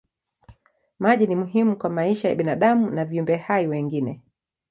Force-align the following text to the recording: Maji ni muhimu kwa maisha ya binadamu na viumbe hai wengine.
Maji 0.99 1.27
ni 1.27 1.35
muhimu 1.35 1.77
kwa 1.77 1.89
maisha 1.89 2.29
ya 2.29 2.35
binadamu 2.35 2.89
na 2.89 3.05
viumbe 3.05 3.35
hai 3.37 3.67
wengine. 3.67 4.21